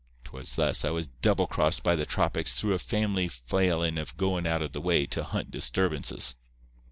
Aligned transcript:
"'Twas 0.23 0.55
thus 0.55 0.83
I 0.83 0.89
was 0.89 1.09
double 1.21 1.45
crossed 1.45 1.83
by 1.83 1.95
the 1.95 2.07
tropics 2.07 2.55
through 2.55 2.73
a 2.73 2.79
family 2.79 3.27
failin' 3.27 3.99
of 3.99 4.17
goin' 4.17 4.47
out 4.47 4.63
of 4.63 4.71
the 4.71 4.81
way 4.81 5.05
to 5.05 5.23
hunt 5.23 5.51
disturbances. 5.51 6.35